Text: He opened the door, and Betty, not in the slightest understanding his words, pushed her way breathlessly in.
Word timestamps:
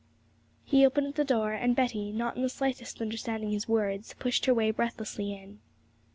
He 0.65 0.83
opened 0.83 1.13
the 1.13 1.23
door, 1.23 1.53
and 1.53 1.75
Betty, 1.75 2.11
not 2.11 2.35
in 2.35 2.41
the 2.41 2.49
slightest 2.49 3.01
understanding 3.01 3.51
his 3.51 3.69
words, 3.69 4.15
pushed 4.17 4.47
her 4.47 4.53
way 4.55 4.71
breathlessly 4.71 5.31
in. 5.33 5.59